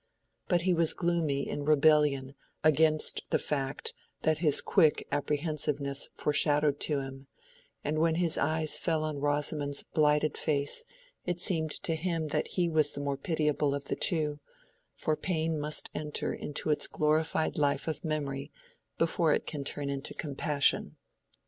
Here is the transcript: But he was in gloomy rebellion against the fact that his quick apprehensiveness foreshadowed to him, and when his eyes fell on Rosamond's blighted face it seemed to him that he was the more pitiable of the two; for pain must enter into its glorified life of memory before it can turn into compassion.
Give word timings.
But 0.47 0.61
he 0.61 0.73
was 0.73 0.93
in 0.93 0.97
gloomy 0.97 1.55
rebellion 1.59 2.33
against 2.63 3.21
the 3.29 3.37
fact 3.37 3.93
that 4.23 4.39
his 4.39 4.59
quick 4.59 5.07
apprehensiveness 5.11 6.09
foreshadowed 6.15 6.79
to 6.79 7.01
him, 7.01 7.27
and 7.83 7.99
when 7.99 8.15
his 8.15 8.35
eyes 8.35 8.79
fell 8.79 9.03
on 9.03 9.19
Rosamond's 9.19 9.83
blighted 9.93 10.39
face 10.39 10.83
it 11.27 11.39
seemed 11.39 11.69
to 11.83 11.93
him 11.95 12.29
that 12.29 12.47
he 12.47 12.67
was 12.67 12.93
the 12.93 12.99
more 12.99 13.15
pitiable 13.15 13.75
of 13.75 13.85
the 13.85 13.95
two; 13.95 14.39
for 14.95 15.15
pain 15.15 15.59
must 15.59 15.91
enter 15.93 16.33
into 16.33 16.71
its 16.71 16.87
glorified 16.87 17.59
life 17.59 17.87
of 17.87 18.03
memory 18.03 18.51
before 18.97 19.31
it 19.33 19.45
can 19.45 19.63
turn 19.63 19.87
into 19.91 20.15
compassion. 20.15 20.97